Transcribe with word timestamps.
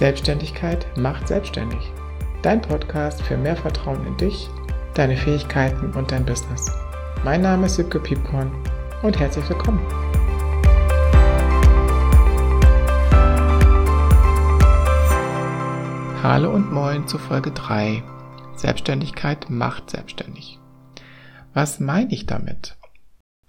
Selbstständigkeit 0.00 0.86
macht 0.96 1.28
selbstständig. 1.28 1.92
Dein 2.40 2.62
Podcast 2.62 3.20
für 3.20 3.36
mehr 3.36 3.54
Vertrauen 3.54 4.06
in 4.06 4.16
dich, 4.16 4.48
deine 4.94 5.14
Fähigkeiten 5.14 5.92
und 5.92 6.10
dein 6.10 6.24
Business. 6.24 6.72
Mein 7.22 7.42
Name 7.42 7.66
ist 7.66 7.74
Sipke 7.74 8.00
Piepkorn 8.00 8.50
und 9.02 9.20
herzlich 9.20 9.46
willkommen. 9.50 9.78
Hallo 16.22 16.50
und 16.50 16.72
moin 16.72 17.06
zu 17.06 17.18
Folge 17.18 17.50
3. 17.50 18.02
Selbstständigkeit 18.56 19.50
macht 19.50 19.90
selbstständig. 19.90 20.58
Was 21.52 21.78
meine 21.78 22.10
ich 22.10 22.24
damit? 22.24 22.79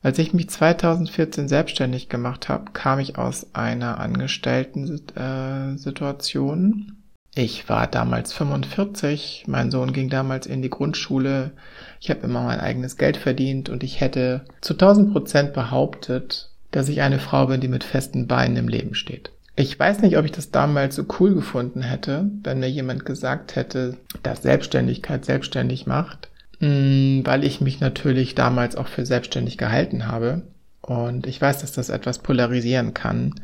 Als 0.03 0.17
ich 0.17 0.33
mich 0.33 0.49
2014 0.49 1.47
selbstständig 1.47 2.09
gemacht 2.09 2.49
habe, 2.49 2.71
kam 2.73 2.97
ich 2.99 3.19
aus 3.19 3.45
einer 3.53 3.99
Angestellten-Situation. 3.99 6.97
Ich 7.33 7.69
war 7.69 7.87
damals 7.87 8.33
45, 8.33 9.45
mein 9.47 9.71
Sohn 9.71 9.93
ging 9.93 10.09
damals 10.09 10.47
in 10.47 10.61
die 10.61 10.69
Grundschule, 10.69 11.51
ich 12.01 12.09
habe 12.09 12.19
immer 12.21 12.43
mein 12.43 12.59
eigenes 12.59 12.97
Geld 12.97 13.15
verdient 13.15 13.69
und 13.69 13.83
ich 13.83 14.01
hätte 14.01 14.41
zu 14.59 14.73
1000 14.73 15.13
Prozent 15.13 15.53
behauptet, 15.53 16.49
dass 16.71 16.89
ich 16.89 17.01
eine 17.01 17.19
Frau 17.19 17.45
bin, 17.45 17.61
die 17.61 17.69
mit 17.69 17.85
festen 17.85 18.27
Beinen 18.27 18.57
im 18.57 18.67
Leben 18.67 18.95
steht. 18.95 19.31
Ich 19.55 19.79
weiß 19.79 20.01
nicht, 20.01 20.17
ob 20.17 20.25
ich 20.25 20.31
das 20.31 20.51
damals 20.51 20.95
so 20.95 21.05
cool 21.19 21.35
gefunden 21.35 21.83
hätte, 21.83 22.29
wenn 22.43 22.59
mir 22.59 22.69
jemand 22.69 23.05
gesagt 23.05 23.55
hätte, 23.55 23.95
dass 24.23 24.41
Selbstständigkeit 24.41 25.23
selbstständig 25.23 25.85
macht. 25.85 26.30
Mm, 26.61 27.21
weil 27.25 27.43
ich 27.43 27.59
mich 27.59 27.79
natürlich 27.79 28.35
damals 28.35 28.75
auch 28.75 28.87
für 28.87 29.05
selbstständig 29.05 29.57
gehalten 29.57 30.07
habe. 30.07 30.43
Und 30.81 31.27
ich 31.27 31.41
weiß, 31.41 31.61
dass 31.61 31.73
das 31.73 31.89
etwas 31.89 32.19
polarisieren 32.19 32.93
kann. 32.93 33.35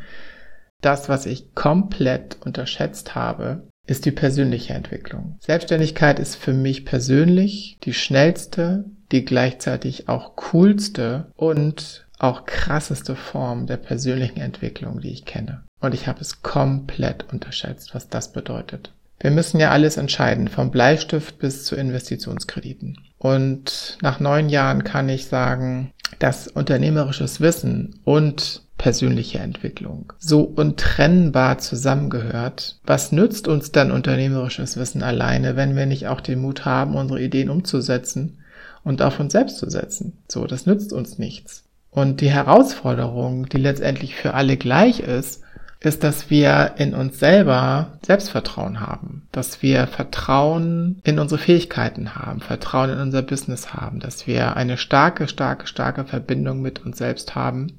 Das, 0.82 1.10
was 1.10 1.26
ich 1.26 1.54
komplett 1.56 2.38
unterschätzt 2.46 3.16
habe, 3.16 3.68
ist 3.88 4.06
die 4.06 4.12
persönliche 4.12 4.74
Entwicklung. 4.74 5.38
Selbstständigkeit 5.40 6.20
ist 6.20 6.36
für 6.36 6.54
mich 6.54 6.86
persönlich 6.86 7.78
die 7.84 7.94
schnellste, 7.94 8.86
die 9.12 9.26
gleichzeitig 9.26 10.10
auch 10.10 10.36
coolste 10.36 11.32
und 11.36 12.06
auch 12.20 12.46
krasseste 12.46 13.16
Form 13.16 13.66
der 13.66 13.78
persönlichen 13.78 14.42
Entwicklung, 14.42 15.00
die 15.02 15.12
ich 15.12 15.26
kenne. 15.26 15.64
Und 15.80 15.94
ich 15.94 16.08
habe 16.08 16.22
es 16.22 16.42
komplett 16.42 17.32
unterschätzt, 17.32 17.96
was 17.96 18.10
das 18.10 18.32
bedeutet. 18.32 18.92
Wir 19.20 19.32
müssen 19.32 19.60
ja 19.60 19.72
alles 19.72 19.98
entscheiden, 19.98 20.48
vom 20.48 20.72
Bleistift 20.72 21.40
bis 21.40 21.66
zu 21.66 21.76
Investitionskrediten. 21.76 22.98
Und 23.18 23.98
nach 24.02 24.20
neun 24.20 24.50
Jahren 24.50 24.84
kann 24.84 25.10
ich 25.10 25.26
sagen, 25.26 25.92
dass 26.20 26.48
unternehmerisches 26.48 27.42
Wissen 27.42 28.00
und 28.04 28.62
persönliche 28.78 29.40
Entwicklung 29.40 30.14
so 30.20 30.42
untrennbar 30.42 31.58
zusammengehört. 31.58 32.80
Was 32.86 33.12
nützt 33.12 33.48
uns 33.48 33.72
dann 33.72 33.92
unternehmerisches 33.92 34.78
Wissen 34.78 35.02
alleine, 35.02 35.56
wenn 35.56 35.76
wir 35.76 35.88
nicht 35.88 36.08
auch 36.08 36.22
den 36.22 36.40
Mut 36.40 36.66
haben, 36.66 36.96
unsere 36.96 37.20
Ideen 37.20 37.50
umzusetzen 37.50 38.38
und 38.84 39.02
auf 39.02 39.20
uns 39.20 39.34
selbst 39.34 39.58
zu 39.58 39.70
setzen? 39.70 40.20
So, 40.28 40.46
das 40.46 40.68
nützt 40.68 40.94
uns 40.94 41.18
nichts. 41.18 41.64
Und 41.90 42.22
die 42.22 42.30
Herausforderung, 42.30 43.50
die 43.50 43.58
letztendlich 43.58 44.16
für 44.16 44.36
alle 44.36 44.58
gleich 44.58 45.00
ist, 45.00 45.42
ist, 45.80 46.04
dass 46.04 46.30
wir 46.30 46.76
in 46.78 46.94
uns 46.94 47.20
selber 47.20 48.00
Selbstvertrauen 48.06 48.80
haben, 48.80 49.28
dass 49.32 49.62
wir 49.62 49.88
Vertrauen 49.88 51.02
in 51.04 51.20
unsere 51.20 51.40
Fähigkeiten 51.40 52.16
haben, 52.16 52.42
Vertrauen 52.42 52.90
in 52.90 53.00
unser 53.00 53.22
Business 53.22 53.74
haben, 53.74 54.00
dass 54.00 54.26
wir 54.26 54.58
eine 54.58 54.78
starke, 54.78 55.28
starke, 55.28 55.68
starke 55.68 56.06
Verbindung 56.06 56.62
mit 56.62 56.84
uns 56.84 56.98
selbst 56.98 57.36
haben, 57.36 57.78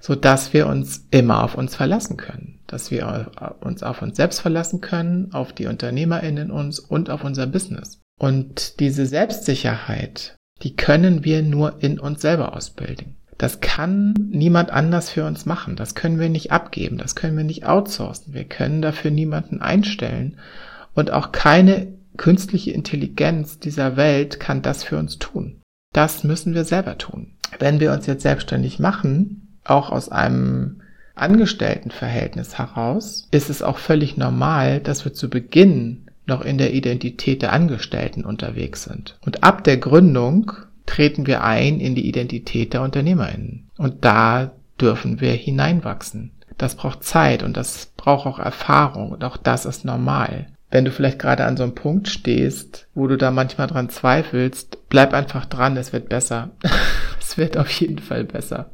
so 0.00 0.14
dass 0.14 0.52
wir 0.52 0.66
uns 0.66 1.06
immer 1.10 1.44
auf 1.44 1.56
uns 1.56 1.76
verlassen 1.76 2.16
können, 2.16 2.60
dass 2.66 2.90
wir 2.90 3.30
uns 3.60 3.82
auf 3.82 4.02
uns 4.02 4.16
selbst 4.16 4.40
verlassen 4.40 4.80
können, 4.80 5.32
auf 5.32 5.52
die 5.52 5.66
UnternehmerInnen 5.66 6.50
uns 6.50 6.78
und 6.80 7.10
auf 7.10 7.24
unser 7.24 7.46
Business. 7.46 8.02
Und 8.18 8.80
diese 8.80 9.06
Selbstsicherheit, 9.06 10.36
die 10.62 10.74
können 10.74 11.24
wir 11.24 11.42
nur 11.42 11.82
in 11.82 12.00
uns 12.00 12.22
selber 12.22 12.56
ausbilden. 12.56 13.16
Das 13.38 13.60
kann 13.60 14.14
niemand 14.30 14.70
anders 14.70 15.10
für 15.10 15.24
uns 15.24 15.44
machen. 15.44 15.76
Das 15.76 15.94
können 15.94 16.18
wir 16.18 16.28
nicht 16.28 16.52
abgeben. 16.52 16.96
Das 16.96 17.14
können 17.14 17.36
wir 17.36 17.44
nicht 17.44 17.66
outsourcen. 17.66 18.32
Wir 18.32 18.44
können 18.44 18.80
dafür 18.80 19.10
niemanden 19.10 19.60
einstellen. 19.60 20.38
Und 20.94 21.10
auch 21.10 21.32
keine 21.32 21.88
künstliche 22.16 22.70
Intelligenz 22.70 23.58
dieser 23.58 23.96
Welt 23.96 24.40
kann 24.40 24.62
das 24.62 24.84
für 24.84 24.98
uns 24.98 25.18
tun. 25.18 25.60
Das 25.92 26.24
müssen 26.24 26.54
wir 26.54 26.64
selber 26.64 26.96
tun. 26.98 27.32
Wenn 27.58 27.80
wir 27.80 27.92
uns 27.92 28.06
jetzt 28.06 28.22
selbstständig 28.22 28.78
machen, 28.78 29.58
auch 29.64 29.90
aus 29.90 30.08
einem 30.08 30.80
Angestelltenverhältnis 31.14 32.58
heraus, 32.58 33.28
ist 33.30 33.50
es 33.50 33.62
auch 33.62 33.78
völlig 33.78 34.16
normal, 34.16 34.80
dass 34.80 35.04
wir 35.04 35.12
zu 35.12 35.30
Beginn 35.30 36.06
noch 36.26 36.42
in 36.42 36.58
der 36.58 36.74
Identität 36.74 37.42
der 37.42 37.52
Angestellten 37.52 38.24
unterwegs 38.24 38.82
sind. 38.84 39.18
Und 39.24 39.44
ab 39.44 39.64
der 39.64 39.76
Gründung 39.76 40.52
treten 40.86 41.26
wir 41.26 41.44
ein 41.44 41.80
in 41.80 41.94
die 41.94 42.08
Identität 42.08 42.72
der 42.72 42.82
UnternehmerInnen. 42.82 43.68
Und 43.76 44.04
da 44.04 44.52
dürfen 44.80 45.20
wir 45.20 45.32
hineinwachsen. 45.32 46.32
Das 46.58 46.76
braucht 46.76 47.04
Zeit 47.04 47.42
und 47.42 47.56
das 47.56 47.92
braucht 47.96 48.26
auch 48.26 48.38
Erfahrung 48.38 49.10
und 49.10 49.24
auch 49.24 49.36
das 49.36 49.66
ist 49.66 49.84
normal. 49.84 50.46
Wenn 50.70 50.84
du 50.84 50.90
vielleicht 50.90 51.18
gerade 51.18 51.44
an 51.44 51.56
so 51.56 51.62
einem 51.62 51.74
Punkt 51.74 52.08
stehst, 52.08 52.88
wo 52.94 53.06
du 53.06 53.16
da 53.16 53.30
manchmal 53.30 53.66
dran 53.66 53.88
zweifelst, 53.88 54.88
bleib 54.88 55.12
einfach 55.12 55.46
dran, 55.46 55.76
es 55.76 55.92
wird 55.92 56.08
besser. 56.08 56.50
es 57.20 57.38
wird 57.38 57.58
auf 57.58 57.70
jeden 57.70 57.98
Fall 57.98 58.24
besser. 58.24 58.70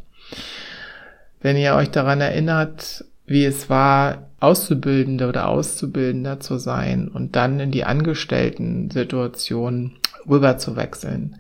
Wenn 1.40 1.56
ihr 1.56 1.74
euch 1.74 1.90
daran 1.90 2.20
erinnert, 2.20 3.04
wie 3.26 3.44
es 3.44 3.68
war, 3.68 4.28
Auszubildende 4.40 5.28
oder 5.28 5.48
Auszubildender 5.48 6.40
zu 6.40 6.58
sein 6.58 7.08
und 7.08 7.36
dann 7.36 7.60
in 7.60 7.70
die 7.70 7.84
Angestellten-Situation 7.84 9.92
rüber 10.28 10.58
zu 10.58 10.76
wechseln, 10.76 11.36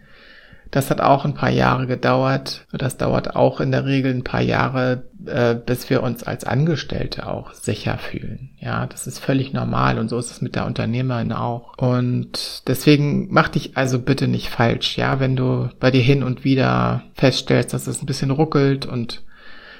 das 0.72 0.88
hat 0.88 1.02
auch 1.02 1.26
ein 1.26 1.34
paar 1.34 1.50
Jahre 1.50 1.86
gedauert. 1.86 2.66
Das 2.72 2.96
dauert 2.96 3.36
auch 3.36 3.60
in 3.60 3.70
der 3.72 3.84
Regel 3.84 4.14
ein 4.14 4.24
paar 4.24 4.40
Jahre, 4.40 5.04
äh, 5.26 5.54
bis 5.54 5.90
wir 5.90 6.02
uns 6.02 6.24
als 6.24 6.44
Angestellte 6.44 7.26
auch 7.26 7.52
sicher 7.52 7.98
fühlen. 7.98 8.56
Ja, 8.58 8.86
das 8.86 9.06
ist 9.06 9.18
völlig 9.18 9.52
normal 9.52 9.98
und 9.98 10.08
so 10.08 10.18
ist 10.18 10.30
es 10.30 10.40
mit 10.40 10.54
der 10.54 10.64
Unternehmerin 10.64 11.32
auch. 11.32 11.76
Und 11.76 12.62
deswegen 12.68 13.28
mach 13.30 13.50
dich 13.50 13.76
also 13.76 13.98
bitte 13.98 14.28
nicht 14.28 14.48
falsch. 14.48 14.96
Ja, 14.96 15.20
wenn 15.20 15.36
du 15.36 15.68
bei 15.78 15.90
dir 15.90 16.00
hin 16.00 16.22
und 16.22 16.42
wieder 16.42 17.02
feststellst, 17.14 17.74
dass 17.74 17.86
es 17.86 18.02
ein 18.02 18.06
bisschen 18.06 18.30
ruckelt 18.30 18.86
und 18.86 19.22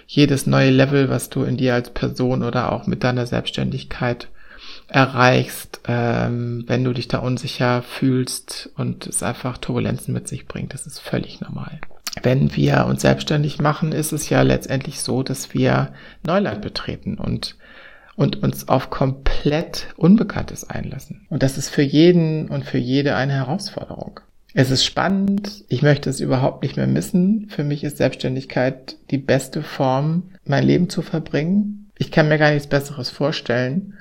jedes 0.07 0.47
neue 0.47 0.71
Level, 0.71 1.09
was 1.09 1.31
du 1.31 1.43
in 1.43 1.57
dir 1.57 1.73
als 1.73 1.89
Person 1.89 2.43
oder 2.43 2.71
auch 2.71 2.87
mit 2.87 3.03
deiner 3.03 3.25
Selbstständigkeit 3.25 4.29
erreichst, 4.93 5.81
ähm, 5.87 6.65
wenn 6.67 6.85
du 6.85 6.93
dich 6.93 7.09
da 7.09 7.19
unsicher 7.19 7.83
fühlst 7.83 8.71
und 8.77 9.07
es 9.07 9.23
einfach 9.23 9.59
Turbulenzen 9.59 10.13
mit 10.13 10.29
sich 10.29 10.47
bringt. 10.47 10.75
Das 10.75 10.87
ist 10.87 11.01
völlig 11.01 11.41
normal. 11.41 11.81
Wenn 12.23 12.55
wir 12.55 12.87
uns 12.87 13.03
selbstständig 13.03 13.59
machen, 13.59 13.93
ist 13.93 14.13
es 14.13 14.29
ja 14.29 14.43
letztendlich 14.43 15.01
so, 15.01 15.23
dass 15.23 15.55
wir 15.55 15.93
Neuland 16.25 16.61
betreten 16.61 17.19
und 17.19 17.57
und 18.15 18.43
uns 18.43 18.69
auf 18.69 18.91
komplett 18.91 19.89
Unbekanntes 19.97 20.69
einlassen. 20.69 21.27
Und 21.31 21.43
das 21.43 21.57
ist 21.57 21.71
für 21.71 21.83
jeden 21.83 22.49
und 22.49 22.65
für 22.67 22.77
jede 22.77 23.17
eine 23.17 23.33
Herausforderung. 23.33 24.21
Es 24.55 24.71
ist 24.71 24.85
spannend, 24.85 25.65
ich 25.69 25.81
möchte 25.81 26.11
es 26.11 26.21
überhaupt 26.21 26.63
nicht 26.63 26.77
mehr 26.77 26.87
missen. 26.87 27.49
Für 27.49 27.65
mich 27.65 27.85
ist 27.85 27.97
Selbstständigkeit 27.97 28.97
die 29.11 29.19
beste 29.19 29.63
Form, 29.63 30.25
mein 30.45 30.67
Leben 30.67 30.91
zu 30.91 31.01
verbringen. 31.01 31.91
Ich 31.97 32.11
kann 32.11 32.29
mir 32.29 32.37
gar 32.37 32.51
nichts 32.51 32.67
Besseres 32.67 33.09
vorstellen. 33.09 33.95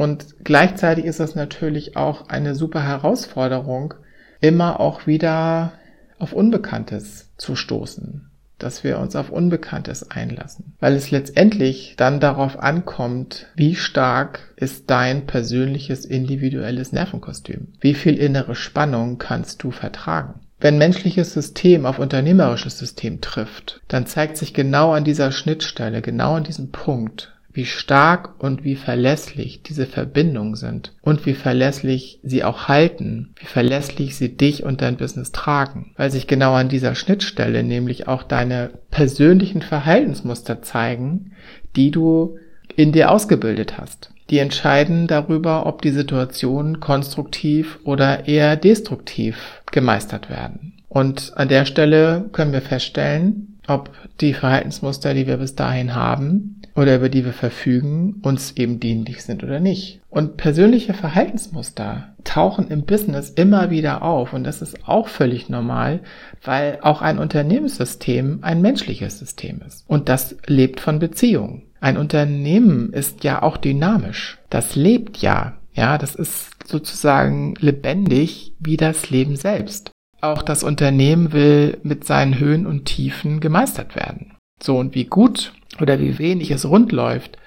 Und 0.00 0.44
gleichzeitig 0.44 1.04
ist 1.04 1.20
das 1.20 1.34
natürlich 1.34 1.94
auch 1.94 2.30
eine 2.30 2.54
super 2.54 2.82
Herausforderung, 2.82 3.92
immer 4.40 4.80
auch 4.80 5.06
wieder 5.06 5.72
auf 6.18 6.32
Unbekanntes 6.32 7.28
zu 7.36 7.54
stoßen, 7.54 8.30
dass 8.56 8.82
wir 8.82 8.98
uns 8.98 9.14
auf 9.14 9.28
Unbekanntes 9.28 10.10
einlassen, 10.10 10.72
weil 10.80 10.94
es 10.94 11.10
letztendlich 11.10 11.96
dann 11.98 12.18
darauf 12.18 12.58
ankommt, 12.58 13.48
wie 13.56 13.74
stark 13.74 14.54
ist 14.56 14.88
dein 14.88 15.26
persönliches 15.26 16.06
individuelles 16.06 16.92
Nervenkostüm, 16.92 17.74
wie 17.82 17.92
viel 17.92 18.16
innere 18.16 18.54
Spannung 18.54 19.18
kannst 19.18 19.62
du 19.62 19.70
vertragen. 19.70 20.40
Wenn 20.60 20.78
menschliches 20.78 21.34
System 21.34 21.84
auf 21.84 21.98
unternehmerisches 21.98 22.78
System 22.78 23.20
trifft, 23.20 23.82
dann 23.86 24.06
zeigt 24.06 24.38
sich 24.38 24.54
genau 24.54 24.92
an 24.92 25.04
dieser 25.04 25.30
Schnittstelle, 25.30 26.00
genau 26.00 26.36
an 26.36 26.44
diesem 26.44 26.70
Punkt, 26.70 27.34
wie 27.52 27.64
stark 27.64 28.42
und 28.42 28.64
wie 28.64 28.76
verlässlich 28.76 29.62
diese 29.62 29.86
Verbindungen 29.86 30.54
sind 30.54 30.92
und 31.02 31.26
wie 31.26 31.34
verlässlich 31.34 32.20
sie 32.22 32.44
auch 32.44 32.68
halten, 32.68 33.34
wie 33.36 33.46
verlässlich 33.46 34.16
sie 34.16 34.36
dich 34.36 34.62
und 34.62 34.82
dein 34.82 34.96
Business 34.96 35.32
tragen, 35.32 35.92
weil 35.96 36.10
sich 36.10 36.26
genau 36.26 36.54
an 36.54 36.68
dieser 36.68 36.94
Schnittstelle 36.94 37.62
nämlich 37.62 38.06
auch 38.08 38.22
deine 38.22 38.70
persönlichen 38.90 39.62
Verhaltensmuster 39.62 40.62
zeigen, 40.62 41.32
die 41.76 41.90
du 41.90 42.36
in 42.76 42.92
dir 42.92 43.10
ausgebildet 43.10 43.78
hast. 43.78 44.12
Die 44.30 44.38
entscheiden 44.38 45.08
darüber, 45.08 45.66
ob 45.66 45.82
die 45.82 45.90
Situationen 45.90 46.78
konstruktiv 46.78 47.80
oder 47.82 48.28
eher 48.28 48.56
destruktiv 48.56 49.62
gemeistert 49.72 50.30
werden. 50.30 50.74
Und 50.88 51.32
an 51.36 51.48
der 51.48 51.64
Stelle 51.64 52.28
können 52.32 52.52
wir 52.52 52.62
feststellen, 52.62 53.49
ob 53.70 53.90
die 54.20 54.34
Verhaltensmuster, 54.34 55.14
die 55.14 55.26
wir 55.26 55.36
bis 55.36 55.54
dahin 55.54 55.94
haben 55.94 56.60
oder 56.74 56.96
über 56.96 57.08
die 57.08 57.24
wir 57.24 57.32
verfügen, 57.32 58.20
uns 58.22 58.52
eben 58.56 58.80
dienlich 58.80 59.22
sind 59.22 59.44
oder 59.44 59.60
nicht. 59.60 60.00
Und 60.08 60.36
persönliche 60.36 60.92
Verhaltensmuster 60.92 62.14
tauchen 62.24 62.68
im 62.68 62.84
Business 62.84 63.30
immer 63.30 63.70
wieder 63.70 64.02
auf 64.02 64.32
und 64.32 64.44
das 64.44 64.60
ist 64.60 64.88
auch 64.88 65.08
völlig 65.08 65.48
normal, 65.48 66.00
weil 66.42 66.78
auch 66.82 67.00
ein 67.00 67.18
Unternehmenssystem 67.18 68.40
ein 68.42 68.60
menschliches 68.60 69.18
System 69.18 69.60
ist 69.66 69.84
und 69.88 70.08
das 70.08 70.36
lebt 70.46 70.80
von 70.80 70.98
Beziehungen. 70.98 71.62
Ein 71.80 71.96
Unternehmen 71.96 72.92
ist 72.92 73.24
ja 73.24 73.42
auch 73.42 73.56
dynamisch. 73.56 74.38
Das 74.50 74.76
lebt 74.76 75.18
ja. 75.18 75.56
Ja, 75.72 75.96
das 75.96 76.14
ist 76.14 76.68
sozusagen 76.68 77.54
lebendig 77.58 78.52
wie 78.58 78.76
das 78.76 79.08
Leben 79.08 79.36
selbst. 79.36 79.92
Auch 80.20 80.42
das 80.42 80.62
Unternehmen 80.62 81.32
will 81.32 81.78
mit 81.82 82.04
seinen 82.04 82.38
Höhen 82.38 82.66
und 82.66 82.84
Tiefen 82.84 83.40
gemeistert 83.40 83.96
werden. 83.96 84.36
So 84.62 84.78
und 84.78 84.94
wie 84.94 85.06
gut 85.06 85.52
oder 85.80 85.98
wie 85.98 86.18
wenig 86.18 86.50
es 86.50 86.68
rund 86.68 86.92
läuft, 86.92 87.38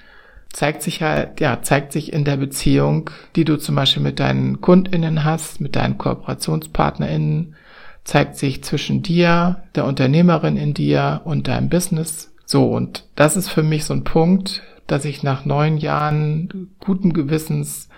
zeigt 0.51 0.81
sich 0.81 1.01
halt, 1.01 1.39
ja, 1.39 1.61
zeigt 1.61 1.91
sich 1.91 2.13
in 2.13 2.25
der 2.25 2.37
Beziehung, 2.37 3.09
die 3.35 3.45
du 3.45 3.57
zum 3.57 3.75
Beispiel 3.75 4.03
mit 4.03 4.19
deinen 4.19 4.61
KundInnen 4.61 5.23
hast, 5.23 5.61
mit 5.61 5.75
deinen 5.75 5.97
KooperationspartnerInnen, 5.97 7.55
zeigt 8.03 8.37
sich 8.37 8.63
zwischen 8.63 9.01
dir, 9.01 9.63
der 9.75 9.85
Unternehmerin 9.85 10.57
in 10.57 10.73
dir 10.73 11.21
und 11.25 11.47
deinem 11.47 11.69
Business. 11.69 12.31
So, 12.45 12.65
und 12.65 13.05
das 13.15 13.37
ist 13.37 13.49
für 13.49 13.63
mich 13.63 13.85
so 13.85 13.93
ein 13.93 14.03
Punkt, 14.03 14.61
dass 14.87 15.05
ich 15.05 15.23
nach 15.23 15.45
neun 15.45 15.77
Jahren 15.77 16.69
guten 16.79 17.13
Gewissens 17.13 17.89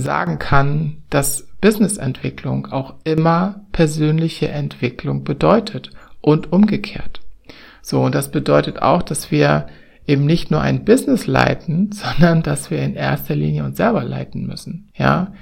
sagen 0.00 0.38
kann, 0.38 0.98
dass 1.10 1.48
Businessentwicklung 1.60 2.66
auch 2.66 2.94
immer 3.04 3.62
persönliche 3.72 4.48
Entwicklung 4.48 5.24
bedeutet 5.24 5.90
und 6.20 6.52
umgekehrt. 6.52 7.20
So, 7.82 8.02
und 8.02 8.14
das 8.14 8.30
bedeutet 8.30 8.82
auch, 8.82 9.02
dass 9.02 9.30
wir 9.30 9.66
eben 10.06 10.24
nicht 10.24 10.50
nur 10.50 10.60
ein 10.60 10.84
Business 10.84 11.26
leiten, 11.26 11.92
sondern 11.92 12.42
dass 12.42 12.70
wir 12.70 12.82
in 12.82 12.94
erster 12.94 13.34
Linie 13.34 13.64
uns 13.64 13.76
selber 13.76 14.04
leiten 14.04 14.46
müssen. 14.46 14.88
Ja, 14.96 15.32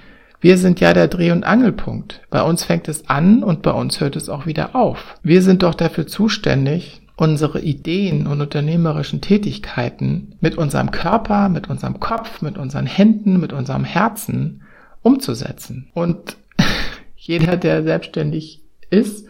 wir 0.41 0.59
sind 0.59 0.81
ja 0.81 0.93
der 0.93 1.09
Dreh- 1.09 1.33
und 1.33 1.45
Angelpunkt. 1.45 2.21
Bei 2.31 2.43
uns 2.43 2.63
fängt 2.63 2.89
es 2.89 3.09
an 3.09 3.43
und 3.43 3.63
bei 3.63 3.73
uns 3.73 4.01
hört 4.01 4.17
es 4.17 4.29
auch 4.29 4.47
wieder 4.47 4.77
auf. 4.77 5.17
Wir 5.23 5.43
sind 5.43 5.63
doch 5.63 5.75
dafür 5.75 6.07
zuständig, 6.07 7.01
unsere 7.17 7.61
Ideen 7.61 8.27
und 8.27 8.41
unternehmerischen 8.41 9.23
Tätigkeiten 9.23 10.37
mit 10.41 10.57
unserem 10.57 10.91
Körper, 10.91 11.49
mit 11.49 11.69
unserem 11.69 11.99
Kopf, 11.99 12.43
mit 12.43 12.59
unseren 12.59 12.87
Händen, 12.87 13.41
mit 13.41 13.53
unserem 13.55 13.85
Herzen 13.85 14.63
umzusetzen. 15.03 15.89
Und 15.95 16.37
jeder, 17.17 17.57
der 17.57 17.83
selbstständig 17.83 18.61
ist, 18.91 19.27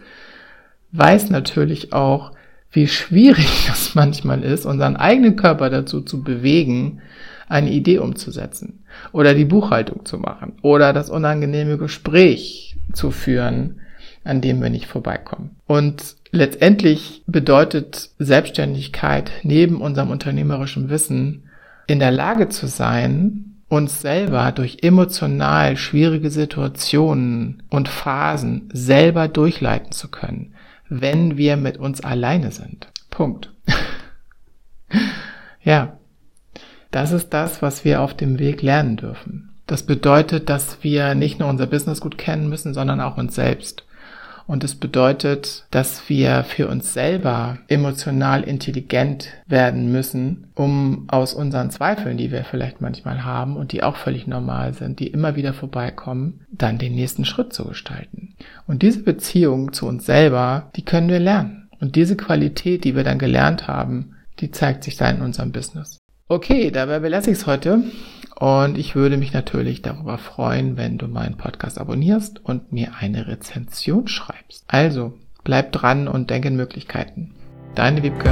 weiß 0.91 1.29
natürlich 1.29 1.93
auch, 1.93 2.33
wie 2.71 2.87
schwierig 2.87 3.65
das 3.67 3.95
manchmal 3.95 4.43
ist, 4.43 4.65
unseren 4.65 4.97
eigenen 4.97 5.37
Körper 5.37 5.69
dazu 5.69 6.01
zu 6.01 6.23
bewegen, 6.23 7.01
eine 7.47 7.71
Idee 7.71 7.99
umzusetzen 7.99 8.83
oder 9.13 9.33
die 9.33 9.45
Buchhaltung 9.45 10.05
zu 10.05 10.17
machen 10.17 10.53
oder 10.61 10.91
das 10.91 11.09
unangenehme 11.09 11.77
Gespräch 11.77 12.75
zu 12.91 13.11
führen, 13.11 13.79
an 14.27 14.41
dem 14.41 14.61
wir 14.61 14.69
nicht 14.69 14.87
vorbeikommen. 14.87 15.55
Und 15.65 16.15
letztendlich 16.31 17.23
bedeutet 17.27 18.11
Selbstständigkeit 18.19 19.31
neben 19.43 19.81
unserem 19.81 20.11
unternehmerischen 20.11 20.89
Wissen 20.89 21.49
in 21.87 21.99
der 21.99 22.11
Lage 22.11 22.49
zu 22.49 22.67
sein, 22.67 23.57
uns 23.69 24.01
selber 24.01 24.51
durch 24.51 24.79
emotional 24.81 25.75
schwierige 25.77 26.29
Situationen 26.29 27.63
und 27.69 27.89
Phasen 27.89 28.69
selber 28.71 29.27
durchleiten 29.27 29.91
zu 29.91 30.09
können, 30.09 30.53
wenn 30.89 31.37
wir 31.37 31.57
mit 31.57 31.77
uns 31.77 32.01
alleine 32.01 32.51
sind. 32.51 32.87
Punkt. 33.09 33.51
ja, 35.63 35.97
das 36.91 37.11
ist 37.11 37.29
das, 37.29 37.61
was 37.61 37.83
wir 37.83 38.01
auf 38.01 38.13
dem 38.13 38.39
Weg 38.39 38.61
lernen 38.61 38.95
dürfen. 38.95 39.49
Das 39.65 39.83
bedeutet, 39.83 40.49
dass 40.49 40.81
wir 40.81 41.13
nicht 41.13 41.39
nur 41.39 41.49
unser 41.49 41.67
Business 41.67 41.99
gut 41.99 42.17
kennen 42.17 42.47
müssen, 42.47 42.73
sondern 42.73 43.01
auch 43.01 43.17
uns 43.17 43.35
selbst. 43.35 43.83
Und 44.47 44.63
es 44.63 44.75
bedeutet, 44.75 45.65
dass 45.71 46.07
wir 46.07 46.45
für 46.45 46.69
uns 46.69 46.93
selber 46.93 47.59
emotional 47.67 48.43
intelligent 48.43 49.29
werden 49.45 49.91
müssen, 49.91 50.47
um 50.55 51.03
aus 51.09 51.33
unseren 51.33 51.69
Zweifeln, 51.69 52.17
die 52.17 52.31
wir 52.31 52.45
vielleicht 52.45 52.79
manchmal 52.79 53.25
haben 53.25 53.57
und 53.57 53.73
die 53.73 53.83
auch 53.83 53.97
völlig 53.97 54.25
normal 54.25 54.73
sind, 54.73 54.99
die 54.99 55.07
immer 55.07 55.35
wieder 55.35 55.53
vorbeikommen, 55.53 56.45
dann 56.49 56.77
den 56.77 56.95
nächsten 56.95 57.25
Schritt 57.25 57.51
zu 57.51 57.65
gestalten. 57.65 58.35
Und 58.65 58.83
diese 58.83 59.03
Beziehung 59.03 59.73
zu 59.73 59.85
uns 59.85 60.05
selber, 60.05 60.71
die 60.77 60.85
können 60.85 61.09
wir 61.09 61.19
lernen. 61.19 61.69
Und 61.81 61.95
diese 61.97 62.15
Qualität, 62.15 62.85
die 62.85 62.95
wir 62.95 63.03
dann 63.03 63.19
gelernt 63.19 63.67
haben, 63.67 64.15
die 64.39 64.51
zeigt 64.51 64.85
sich 64.85 64.95
dann 64.95 65.17
in 65.17 65.21
unserem 65.23 65.51
Business. 65.51 65.97
Okay, 66.29 66.71
dabei 66.71 66.99
belasse 66.99 67.31
ich 67.31 67.37
es 67.37 67.47
heute. 67.47 67.83
Und 68.39 68.77
ich 68.77 68.95
würde 68.95 69.17
mich 69.17 69.33
natürlich 69.33 69.81
darüber 69.81 70.19
freuen, 70.19 70.77
wenn 70.77 70.99
du 70.99 71.07
meinen 71.07 71.37
Podcast 71.37 71.79
abonnierst 71.79 72.43
und 72.45 72.71
mir 72.71 72.91
eine 72.99 73.27
Rezension 73.27 74.07
schreibst. 74.07 74.63
Also, 74.67 75.13
bleib 75.43 75.71
dran 75.71 76.07
und 76.07 76.29
denk 76.29 76.45
in 76.45 76.55
Möglichkeiten. 76.55 77.33
Deine 77.73 78.03
Wiebke. 78.03 78.29